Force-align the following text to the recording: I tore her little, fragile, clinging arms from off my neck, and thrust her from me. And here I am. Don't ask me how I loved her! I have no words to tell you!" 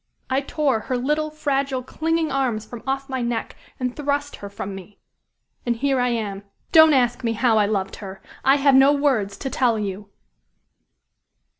I 0.31 0.41
tore 0.41 0.79
her 0.79 0.97
little, 0.97 1.29
fragile, 1.29 1.83
clinging 1.83 2.31
arms 2.31 2.65
from 2.65 2.81
off 2.87 3.07
my 3.07 3.21
neck, 3.21 3.55
and 3.79 3.95
thrust 3.95 4.37
her 4.37 4.49
from 4.49 4.73
me. 4.73 4.97
And 5.63 5.75
here 5.75 5.99
I 5.99 6.07
am. 6.09 6.41
Don't 6.71 6.93
ask 6.95 7.23
me 7.23 7.33
how 7.33 7.59
I 7.59 7.67
loved 7.67 7.97
her! 7.97 8.19
I 8.43 8.55
have 8.55 8.73
no 8.73 8.91
words 8.93 9.37
to 9.37 9.51
tell 9.51 9.77
you!" 9.77 10.09